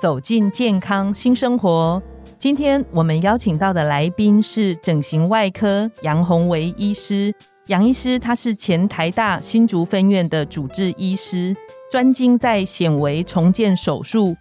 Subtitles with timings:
[0.00, 2.02] 走进健康新生活。
[2.38, 7.30] 今天我们邀请到的来宾是整形外科杨宏维医师。
[7.66, 11.54] 杨医师他是前台大新竹分院的主治医师，
[11.90, 14.34] 专精在显微重建手术、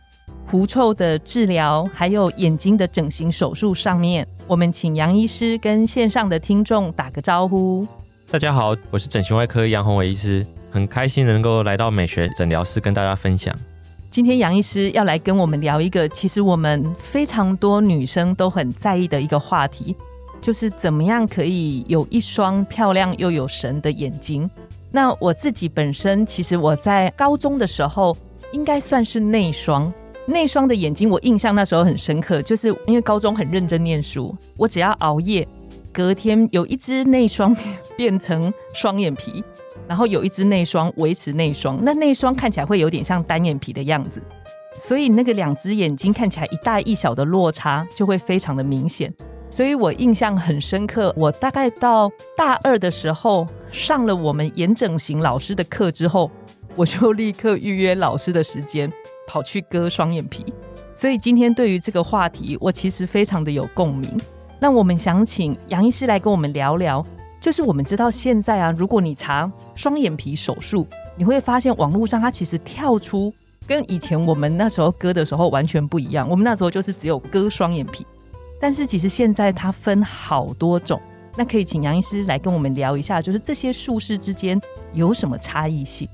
[0.45, 4.25] 狐臭的治疗，还有眼睛的整形手术上面。
[4.47, 7.85] 我们请杨医师跟线上的听众打个招呼。
[8.31, 13.53] 大家好，我是整形外科杨宏维医师，很开心能够来到美学诊疗室跟大家分享。
[14.11, 19.95] 今天杨医师要来跟我们聊一个，其实我们非常多女生都很在意的一个话题，
[20.41, 24.49] 就是怎么样可以有一双漂亮又有神的眼睛。
[24.91, 28.17] 那我自己本身，其实我在高中的时候
[28.51, 29.93] 应该算是内双，
[30.25, 35.47] 内双的眼睛我印象那时候很深刻，就是因为高中很认真念书，我只要熬夜，
[35.99, 37.53] 隔天有一只内双
[37.97, 39.43] 变成双眼皮。
[39.85, 44.21] 然后有一只内双维持内双，那内双看起来会有点像单眼皮的样子，
[44.79, 49.13] 所以那个两只眼睛看起来一大一小的落差就会非常的明显。
[49.49, 56.31] 所以我印象很深刻，我大概到大二的时候上了我们眼整形老师的课之后，
[56.77, 58.89] 我就立刻预约老师的时间
[59.27, 60.45] 跑去割双眼皮。
[60.95, 64.07] 所以今天对于这个话题，我其实非常的有共鸣。
[64.59, 67.05] 那我们想请杨医师来跟我们聊聊。
[67.41, 73.33] 就是我们知道现在啊，如果你查双眼皮手术，你会发现网络上它其实跳出
[73.65, 76.29] 跟以前我们那时候割的时候完全不一样。
[76.29, 78.05] 我们那时候就是只有割双眼皮，
[78.59, 80.99] 但是其实现在它分好多种。
[81.37, 84.59] 那可以请杨医师来跟我们聊一下，就是这些术式之间
[84.91, 86.09] 有什么差异性？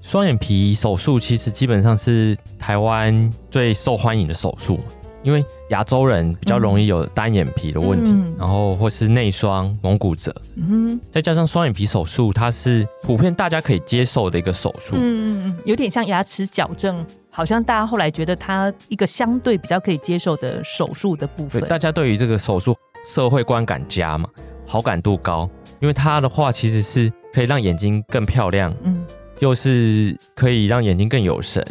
[0.00, 4.80] 双眼皮手术其实基本上是台湾最受欢迎的手术，
[5.22, 5.44] 因为。
[5.70, 14.96] 亚洲人比较容易有单眼皮的问题，然后或是内双、蒙古褶，嗯再加上双眼皮手术，它是普遍大家可以接受的一个手术。
[14.96, 21.62] 嗯嗯嗯，有点像牙齿矫正，好像大家后来觉得它一个相对比较可以接受的手术的部分。
[21.62, 24.28] 大家对于这个手术社会观感佳嘛，
[24.66, 25.48] 好感度高，
[25.80, 29.04] 因为它的话其实是可以让眼睛更漂亮，嗯，
[29.38, 31.64] 又是可以让眼睛更有神。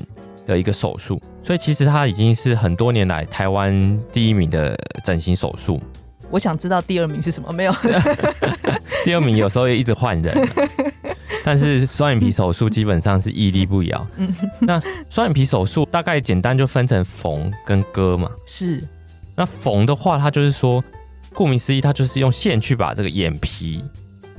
[0.54, 5.82] 的一个手术，所以其实它已经是很多年来台湾第一名的整形手术。
[6.32, 7.52] 我想知道第二名是什么？
[7.52, 7.74] 没有，
[9.04, 10.50] 第二名有时候也一直换人。
[11.44, 14.08] 但是双眼皮手术基本上是屹立不摇。
[14.18, 18.30] 嗯，那双眼皮手术大概简单就分成缝跟割嘛。
[18.46, 18.84] 是，
[19.36, 20.84] 那缝的话，它就是说，
[21.34, 23.84] 顾名思义，它就是用线去把这个眼皮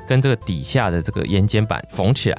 [0.06, 2.38] 跟这个底下的这个眼睑板缝起来。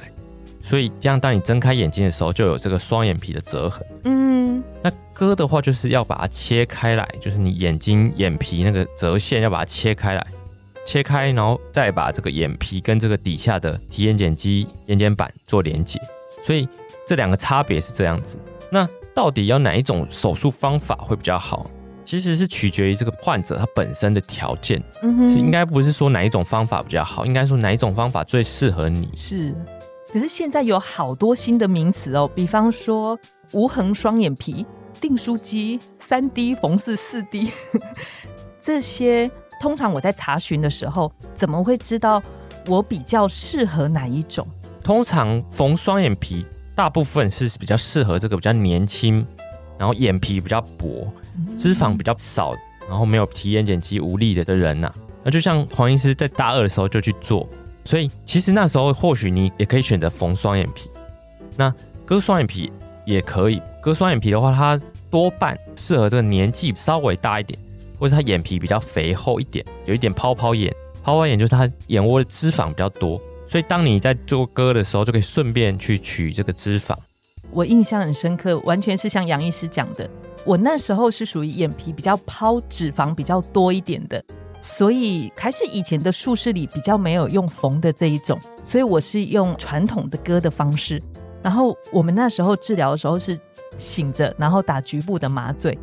[0.62, 3.84] 所以这样，当你睁开眼睛的时候，就有这个双眼皮的折痕。
[4.04, 10.26] 嗯，那割的话，就是要把它切开来，就是你眼睛眼皮那个折线要把它切开来，
[10.86, 16.00] 切开，然后再把这个眼皮跟这个底下的提眼睑肌、眼睑板做连接。
[16.42, 16.68] 所以
[17.06, 18.38] 这两个差别是这样子。
[18.70, 21.68] 那到底要哪一种手术方法会比较好？
[22.04, 24.82] 其实是取决于这个患者他本身的条件。
[25.02, 29.08] 嗯是应该不是说哪一种方法比较好，应该说哪一种方法最适合你。
[29.14, 29.54] 是。
[30.12, 33.18] 可是现在有好多新的名词哦，比方说
[33.52, 34.66] 无痕双眼皮、
[35.00, 37.50] 订书机、三 D 缝式、四 D，
[38.60, 42.22] 这些通常我在查询的时候，怎么会知道
[42.66, 44.46] 我比较适合哪一种？
[44.84, 46.44] 通常缝双眼皮，
[46.74, 49.26] 大部分是比较适合这个比较年轻，
[49.78, 51.10] 然后眼皮比较薄、
[51.56, 52.54] 脂肪比较少，
[52.86, 54.92] 然后没有提眼睑肌无力的的人呐。
[55.24, 57.48] 那就像黄医师在大二的时候就去做。
[57.84, 60.88] 所以其实那时候或许你也可以选择缝双眼皮，
[61.56, 62.72] 那割双眼皮
[63.04, 63.60] 也可以。
[63.82, 67.58] 割双眼皮的话，它多半适合这个年纪稍微大一点，
[67.98, 70.74] 或者他眼皮比较肥厚一点，有一点泡泡眼。
[71.02, 76.96] 泡泡眼就是他眼窝的脂肪比较多，所以当你在做割的时候，就可以顺便去取这个脂肪。
[77.50, 80.08] 我印象很深刻，完全是像杨医师讲的，
[80.46, 84.24] 我那时候是属于眼皮比较抛脂肪比较多一点的。
[84.62, 91.02] 所以还是以前的术式里比较没有用缝的这一种，所以我是用传统的割的方式。
[91.42, 93.36] 然后我们那时候治疗的时候是
[93.76, 95.76] 醒着，然后打局部的麻醉。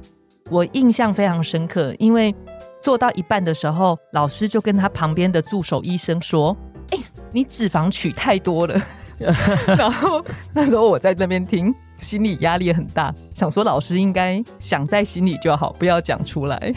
[0.49, 2.33] 我印象非常深刻，因为
[2.81, 6.55] 做到一半的时候，老师就跟他旁边的助手医生说
[6.91, 6.97] ：“哎，
[7.33, 8.81] 你脂肪取太多了。”
[9.77, 10.23] 然后
[10.53, 16.73] 那时候我在那边听，心理压力很大，想说老师应该想在心里就好，不要讲出来。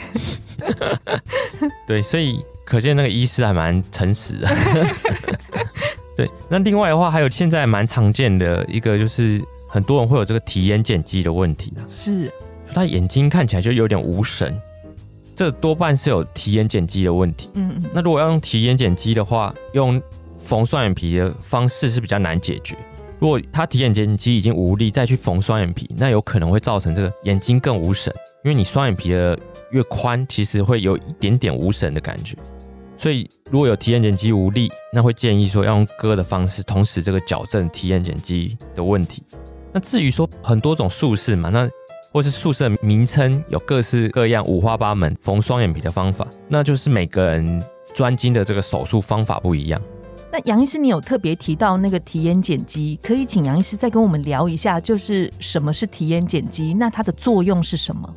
[1.87, 4.49] 对，所以可见那个医师还蛮诚实的。
[6.17, 12.31] 对，那另外的话，还有现在蛮常见的一个，就是很多人会有这个提眼睑肌的问题是，
[12.75, 14.61] 他眼睛看起来就有点无神，
[15.35, 17.51] 这多半是有提眼睑肌的问题。
[17.55, 17.91] 嗯嗯。
[17.95, 20.01] 那如果要用提眼睑肌的话，用
[20.39, 22.77] 缝双眼皮的方式是比较难解决。
[23.23, 29.39] 如果他提眼睑肌已经无力，再去缝双眼皮，那有可能会造成这个眼睛更无神，因为你双眼皮的
[29.71, 32.37] 越宽，其实会有一点点无神的感觉。
[32.97, 39.23] 所以如果有提眼睑肌无力，那会建议说要用割的方式，同时这个矫正提眼睑肌的问题。
[39.73, 41.71] 那至于说很多种术式嘛，那
[42.11, 47.65] 或是术式名称有各式各样、五花八门缝双眼皮的方法，那就是每个人
[47.95, 49.81] 专精的这个手术方法不一样。
[50.33, 56.73] 那杨医师，你有特别提到那个提眼睑肌，可以请杨医师再跟我们聊一下，就是什么是提眼睑肌？
[56.73, 58.15] 那它的作用是什么？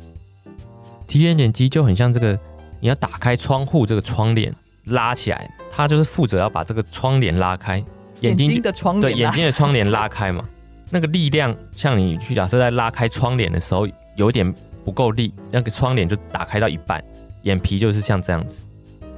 [1.06, 2.32] 提眼睑肌就很像这个，
[2.80, 4.50] 你要打开窗户，这个窗帘
[4.84, 7.84] 拉起来，它就是负责要把这个窗帘拉开，
[8.22, 10.42] 眼睛的窗对眼睛的窗帘拉开嘛。
[10.90, 13.86] 那个力量，像你去假设在拉开窗帘的时候，
[14.16, 14.50] 有点
[14.86, 17.04] 不够力，那个窗帘就打开到一半，
[17.42, 18.62] 眼皮就是像这样子。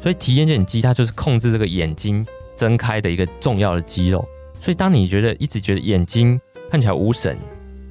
[0.00, 2.26] 所以提眼睑肌它就是控制这个眼睛。
[2.58, 4.26] 睁开的一个重要的肌肉，
[4.60, 6.38] 所以当你觉得一直觉得眼睛
[6.68, 7.38] 看起来无神，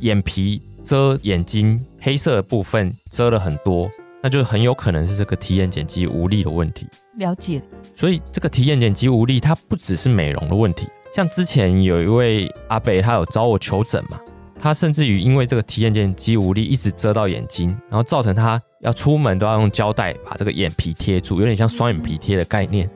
[0.02, 3.90] 眼皮遮眼睛黑色的部分遮了很多，
[4.22, 6.86] 那就很有可能是这个提眼睑肌无力的问题。
[7.16, 7.62] 了解。
[7.96, 10.86] 所以这个提眼睑肌无力，它不只是美容的问题。
[11.14, 14.20] 像之前有一位阿北，他有找我求诊嘛，
[14.60, 22.88] 他甚至于因为这个提眼睑肌无力，一直遮到眼睛，然后造成他要出门都要用胶带把这个眼皮贴住，有点像双眼皮贴的概念。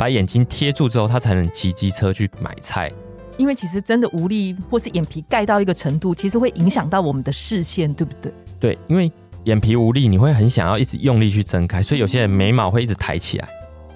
[0.00, 2.90] 把眼睛贴住之后，他才能骑机车去买菜。
[3.36, 8.32] 因为其实真的无力，或是眼皮盖到一个程度，其实会影响到我们的视线，对不对？
[8.58, 9.12] 对，因为
[9.44, 13.48] 眼皮无力，你会很想要一直用力去睁开，所以有些人眉毛会一直抬起来，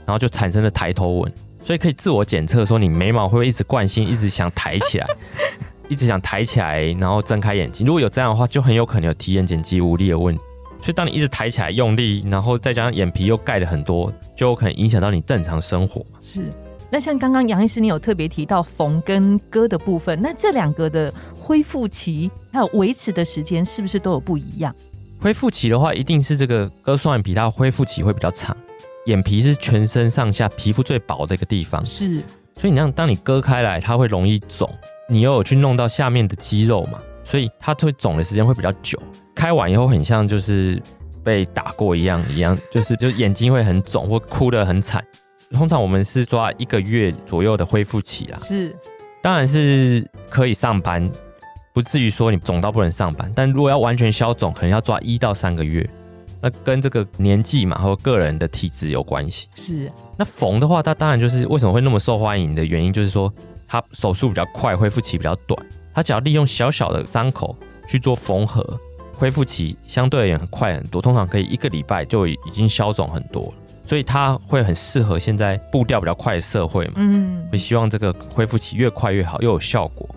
[0.04, 1.32] 然后就产生了抬头纹。
[1.62, 5.06] 所以可以自我检测说，你眉毛会不会一直惯性，一直想抬起来，
[5.88, 7.86] 一直想抬起来，然后睁开眼睛。
[7.86, 10.42] 如果有这样的话，就很有可能有提眼睑肌无力的问题。
[10.84, 16.18] 所以，当你一直抬起来用力，然后再加上眼皮又盖了很多，就有可能影响到你正常生活嘛。
[16.20, 16.52] 是。
[16.90, 24.74] 那像刚刚杨医师，你有特别提到缝跟割的部分，那这两个的恢复期还有维持的时间，是不是都有不一样？
[25.18, 28.54] 恢复期的话，一定是这个割双眼皮，它恢复期会比较长。
[29.06, 32.22] 眼皮是全身上下皮肤最薄的一个地方，是。
[32.58, 34.70] 所以你让当你割开来，它会容易肿，
[35.08, 39.00] 你又有去弄到下面的肌肉嘛，所以它会肿的时间会比较久。
[39.34, 40.80] 开完以后很像就是
[41.24, 45.04] 被打过一样，一样就是就眼睛会很肿或哭得很惨。
[45.50, 48.76] 通常我们是抓一个月左右的恢复期啦，是，
[49.22, 51.10] 当然是可以上班，
[51.72, 53.30] 不至于说你肿到不能上班。
[53.34, 55.88] 但如果要完全消肿，可能要抓一到三个月。
[56.40, 59.48] 那跟这个年纪嘛，或个人的体质有关系。
[59.54, 63.32] 是，那缝的话，它当然就是为什么会那么受欢迎的原因，就是说
[63.66, 65.58] 它手术比较快，恢复期比较短。
[65.94, 67.56] 它只要利用小小的伤口
[67.86, 68.78] 去做缝合。
[69.16, 73.52] 恢复期相对而言很快很多，通常可以一个礼拜就已经消肿很多了，
[73.86, 76.94] 所以它会很适合现在步调比较快的社会嘛。
[76.96, 80.12] 嗯，会希望这个恢复期越快越好，又有效果。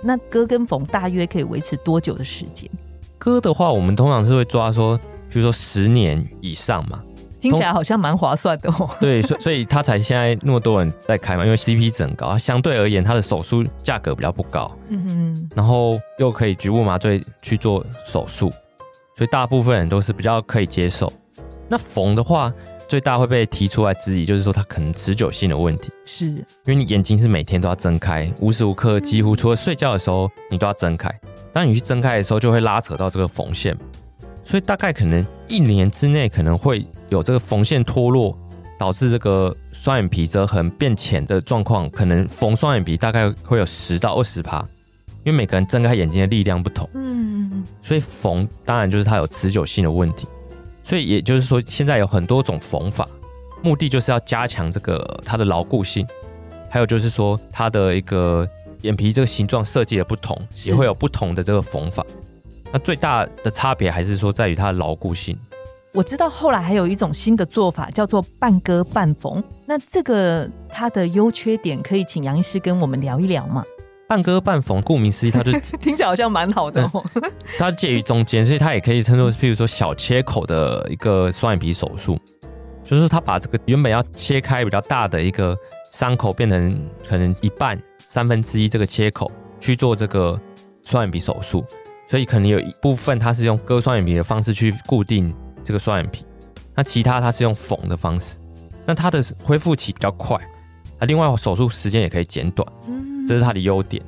[0.00, 2.70] 那割跟缝大约可以维持多久的时间？
[3.18, 4.96] 割的话，我们通常是会抓说，
[5.28, 7.02] 比如说十年以上嘛。
[7.38, 8.88] 听起来好像蛮划算的哦。
[8.98, 18.50] 对，所所以他才现在那么多人在开嘛，因为 CP 值很高，相对而言它的手术价格比较不高，嗯哼，然后又可以局部麻醉去做手术，
[19.16, 21.12] 所以大部分人都是比较可以接受。
[21.68, 22.52] 那缝的话，
[22.88, 31.10] 最大会被提出来质疑，就是说它可能持久性的问题，是因为你眼睛是每天都要睁开，无时无刻几乎除了睡觉的时候你都要睁开，
[31.52, 33.76] 当你去睁开的时候就会拉扯到这个缝线，
[34.44, 36.84] 所以大概可能一年之内可能会。
[37.08, 38.36] 有这个缝线脱落，
[38.78, 44.60] 导致这个双眼皮折痕变浅的状况，可能缝双眼皮大概会有十到二十趴，
[45.24, 50.26] 因为每个人睁开眼睛的力量不同，嗯，所以缝当然就是它有持久性的问题，
[50.82, 53.08] 所以也就是说现在有很多种缝法，
[53.62, 56.06] 目的就是要加强这个它的牢固性，
[56.68, 58.48] 还有就是说它的一个
[58.82, 60.36] 眼皮这个形状设计的不同，
[60.66, 62.04] 也会有不同的这个缝法，
[62.72, 65.38] 那最大的差别还是说在于它的牢固性。
[65.96, 69.42] 我知道后来还有一种新的做法，叫做半割半缝。
[69.64, 73.64] 那这个它的优缺点，可以请杨医师跟我们聊一聊吗？
[74.06, 76.86] 半割半缝，顾名思义，它就 听起来好像蛮好的。
[77.58, 82.18] 它介于中间，所以它也可以称作，譬如说小切口的一个双眼皮手术，
[82.84, 85.56] 就是它把这个原本要切开比较大的一个
[85.92, 90.38] 伤口，变成可能一半、三分之一这个切口去做这个
[90.84, 91.64] 双眼皮手术。
[92.06, 95.34] 所以可能有一部分它是用割双眼皮的方式去固定
[95.66, 96.24] 这个双眼皮，
[96.76, 98.38] 那其他它是用缝的方式，
[98.86, 100.36] 那它的恢复期比较快，
[100.98, 104.00] 啊，另外手术时间也可以减短，嗯这是它的优点。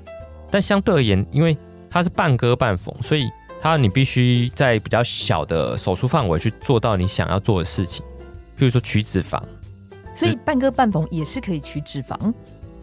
[0.50, 1.58] 但相对而言，因为
[1.90, 3.28] 它是半割半缝，所以
[3.60, 8.06] 它你必须在比较小的手术范围去做到你想要做的事情，
[8.56, 9.42] 譬如说取脂肪。
[10.14, 12.16] 所以半割半缝也是可以取脂肪。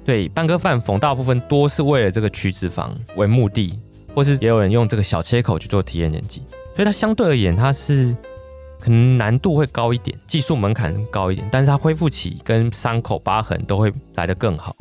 [0.05, 3.79] 对，半割半缝大部分多是为了这个取脂肪为目的，
[4.13, 6.43] 或是也有人用这个小切口去做提眼睑肌，
[6.75, 8.15] 所以它相对而言它是
[8.79, 14.75] 可能难度会高一点，技术门槛高一点，但是它恢复期跟伤口疤痕都会来得更好。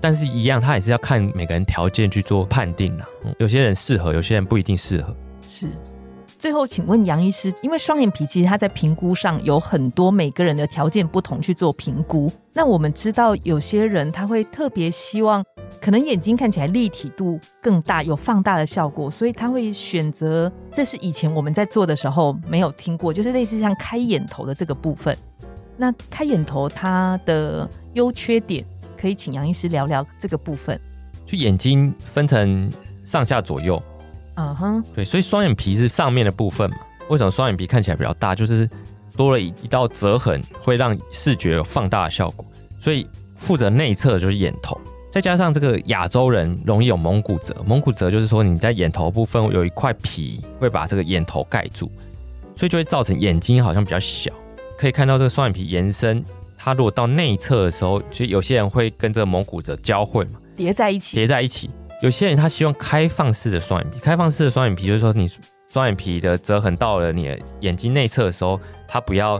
[0.00, 5.16] 但是，一样，它也是要看每个人条件去做判定的、嗯有些人适合，有些人不一定适合。
[5.46, 5.68] 是。
[6.38, 12.28] 最后，请问杨医师，因为双眼皮其实它在评估上有很多每个人的条件不同去做评估。
[12.52, 15.44] 那我们知道有些人他会特别希望，
[15.80, 25.16] 可能眼睛看起来立体度更大，有放大的效果，所以他会选择，这是以前我们在做的时候没有听过，就是类似像开眼头的这个部分。
[25.76, 28.64] 那开眼头它的优缺点，
[28.96, 30.78] 可以请杨医师聊聊这个部分。
[31.26, 32.70] 就眼睛分成
[33.04, 33.82] 上下左右，
[34.34, 36.76] 嗯哼，对，所以双眼皮是上面的部分嘛。
[37.08, 38.34] 为什么双眼皮看起来比较大？
[38.34, 38.68] 就是
[39.16, 42.44] 多了一一道折痕，会让视觉有放大的效果。
[42.78, 44.78] 所以负责内侧的就是眼头，
[45.12, 51.86] 再加上这个亚洲人容易有蒙古褶，蒙古褶就是说你在眼头部分有一块皮会把这个眼头盖住，
[52.56, 54.32] 所以就会造成眼睛好像比较小。
[54.78, 56.24] 可以看到这个双眼皮延伸，
[56.56, 60.40] 它如果到内侧的时候，其实有些人会跟这个蒙古褶交汇嘛。
[60.56, 61.14] 叠在一起。
[61.14, 61.68] 叠在一起。
[62.00, 65.30] 有些人他希望开放式的双眼皮，开放式的双眼皮就是说你
[65.68, 69.38] 双眼皮的折痕到了你的眼睛内侧的时候，它不要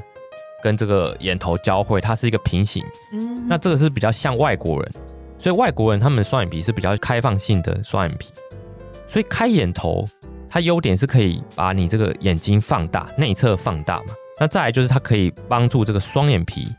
[0.63, 2.85] 跟这个眼头交汇，它是一个平行。
[3.13, 4.93] 嗯那这个是比较像外国人，
[5.43, 8.31] 所以外国人他们的双眼皮是比较开放性的双眼皮，
[9.09, 10.07] 所以开眼头
[10.49, 14.15] 它优点是可以把你这个眼睛放大，内侧放大嘛。
[14.39, 16.73] 那再来就是它可以帮助这个双眼皮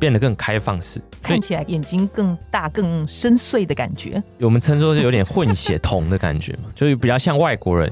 [0.00, 4.20] 变得更开放式，看起来眼睛更大、更深邃的感觉。
[4.40, 7.88] 我们称作是有点混血瞳的感觉嘛，就是比较像外国人。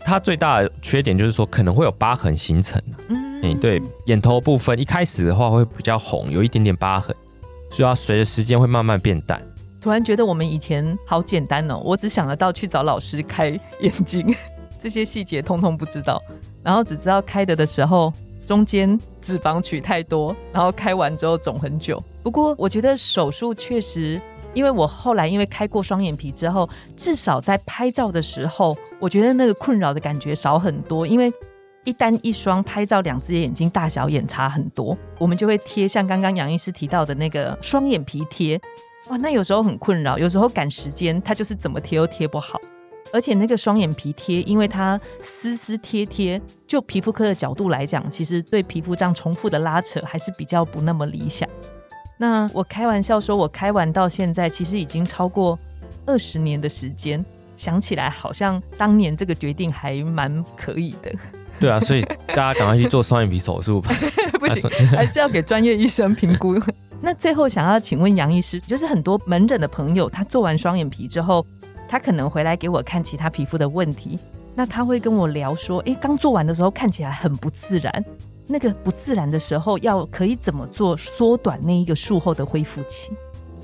[0.00, 7.16] 它最大的缺点就是说可能会有疤痕形成嗯，对，眼头部分一开始的话会比较红，有一点点疤痕，
[7.70, 9.40] 所以要随着时间会慢慢变淡。
[9.80, 13.48] 突然觉得我们以前好简单哦，我只想得到去找老师开
[13.80, 14.34] 眼睛，
[14.78, 16.20] 这些细节通通不知道，
[16.64, 18.12] 然后只知道开的的时候
[18.44, 22.02] 中间脂肪取太多，然后开完之后肿很久。
[22.22, 24.20] 不过我觉得手术确实，
[24.52, 31.32] 因为我后来因为开过双眼皮之后，至少在拍照的时候，我觉得那个困扰的感觉少很多，因为。
[31.88, 38.60] 一单一双拍照，两只眼睛大小眼差很多，我们就会贴像刚刚杨医师提到的那个双眼皮贴，
[39.08, 42.60] 哇，那有时候很困扰，有时候赶时间，它就是怎么贴都贴不好。
[43.10, 51.48] 而且那个双眼皮贴，因为它撕撕贴贴，就皮肤科的角度来讲，其实对皮肤这样重复的拉扯还是比较不那么理想。
[52.18, 55.58] 那我开玩笑说，我开完到现在，其实已经超过
[56.04, 57.24] 二十年的时间，
[57.56, 61.10] 想起来好像当年这个决定还蛮可以的。
[61.60, 63.90] 对啊，所以大家赶快去做双眼皮手术吧。
[64.38, 66.56] 不行，还是要给专业医生评估。
[67.02, 71.44] 那最后想要请问杨医师，就是很多门诊的朋友，他做完双眼皮之后，
[71.88, 74.18] 他可能回来给我看其他皮肤的问题，
[74.54, 78.04] 那他会跟我聊说，诶，刚做完的时候看起来很不自然，
[78.46, 83.10] 那个不自然的时候要可以怎么做，缩短那一个术后的恢复期？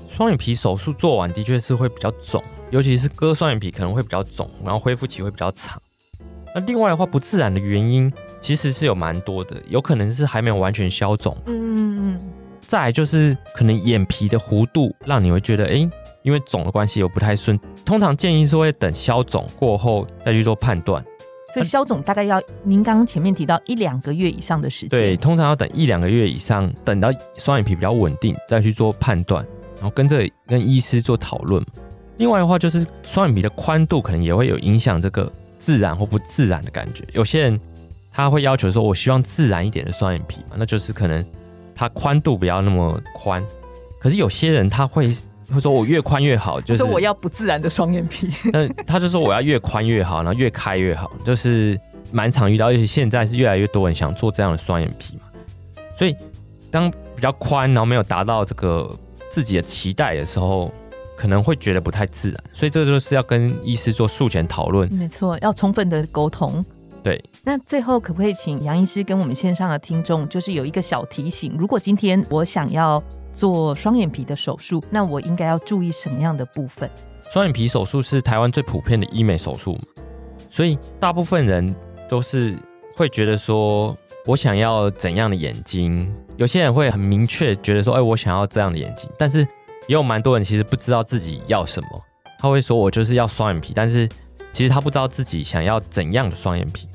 [0.09, 5.77] 双眼皮手术做完的确是会比较肿，尤其是割双眼皮可能会比较肿，然后恢复期会比较长。
[6.55, 12.19] 那另外的话，不自然的原因其实是有蛮多的，有可能是还没有完全消肿，嗯嗯嗯
[12.61, 15.87] 再来就是可能眼皮的弧度让你会觉得，哎、
[16.23, 17.59] 因为肿的关系又不太顺。
[17.83, 21.03] 通常建议是会等消肿过后再去做判断。
[21.53, 24.89] 所以消肿大概要您刚刚前面提到一两个月以上的时间。
[24.89, 29.45] 对，通常要等一两个月以上，等到双眼皮比较稳定再去做判断，
[29.75, 31.63] 然后跟这跟医师做讨论。
[32.17, 35.31] 另外的话，就是双眼皮的宽度可能也会有影响这个
[35.65, 37.03] 自然或不自然的感觉。
[37.11, 37.59] 有些人
[38.11, 41.25] 他会要求说，我希望自然一点的双眼皮嘛，那就是可能
[41.73, 43.43] 它宽度不要那么宽。
[43.99, 45.07] 可是有些人他会
[45.51, 48.29] 会说，我越宽越好，就是说我要不自然的双眼皮。
[48.53, 51.75] 那他就说我要越宽越好，然后越开越好，就是
[52.11, 55.23] 蛮常遇到，而且现在是越来越多人想做这样的双眼皮嘛。
[55.97, 56.15] 所以
[56.69, 58.87] 当比较宽，然后没有达到这个
[59.31, 60.71] 自己的期待的时候，
[61.17, 62.43] 可能会觉得不太自然。
[62.53, 64.91] 所以这就是要跟医师做术前讨论。
[64.93, 66.63] 没错，要充分的沟通。
[67.03, 76.89] 对，那最后可不可以请杨医师跟我们线上的听众，就是有一个小提醒：如果今天我想要做双眼皮的手术，那我应该要注意什么样的部分？
[77.29, 79.81] 双眼皮手术是台湾最普遍的医美手术嘛，
[80.49, 81.75] 所以大部分人
[82.09, 82.55] 都是
[82.95, 83.95] 会觉得说，
[84.25, 86.11] 我想要怎样的眼睛？
[86.37, 89.07] 有些人会很明确觉得说，哎，我想要这样的眼睛。
[89.15, 89.47] 但是
[89.87, 92.01] 也有蛮多人其实不知道自己要什么，
[92.39, 94.07] 他会说我就是要双眼皮，但是
[94.51, 96.87] 其实他不知道自己想要怎样的双眼皮。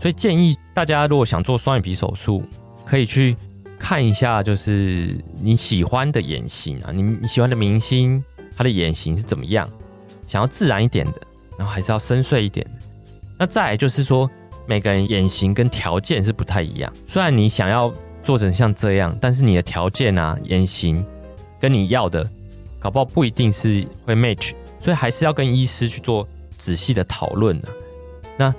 [0.00, 2.42] 所以建议大家如果想做双眼皮手术，
[2.84, 3.36] 可以去
[3.78, 8.22] 看一下，就是你喜欢的眼型啊，你你喜欢的明星
[8.56, 9.68] 他的眼型是怎么样？
[10.26, 11.20] 想要自然一点的，
[11.56, 12.86] 然后还是要深邃一点的。
[13.38, 14.28] 那再来就是说，
[14.66, 16.92] 每个人眼型跟条件是不太一样。
[17.06, 17.92] 虽然你想要
[18.22, 21.04] 做成像这样，但是你的条件啊、眼型
[21.60, 22.28] 跟你要的，
[22.78, 27.68] 搞不好不一定是会 match，所以还是要跟医师去做仔细的讨论的。
[28.36, 28.54] 那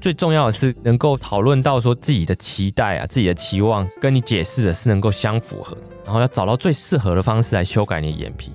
[0.00, 8.50] 最重要的是能够讨论到说自己的期待啊、自己的期望跟你解释的是能够相符合，然后要找到最适合的方式来修改你的眼皮。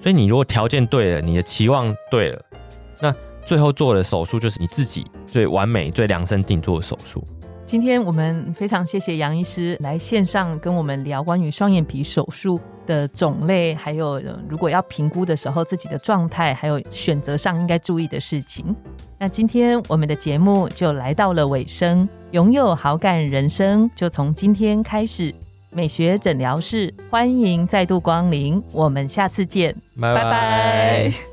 [0.00, 2.42] 所以你如果条件对了，你的期望对了，
[3.00, 3.14] 那
[3.44, 7.24] 最后做的手术就是你自己最完美、最量身定做的手术。
[7.66, 18.74] 今天我们非常谢谢杨医师来线上跟我们聊关于双眼皮手术的种类，还有如果要评估的时候自己的状态，还有选择上应该注意的事情。
[19.18, 25.34] 那今天我们的节目就来到了尾声，拥有好感人生就从今天开始。
[25.74, 31.31] 美学诊疗室，欢迎再度光临，我们下次见，拜拜。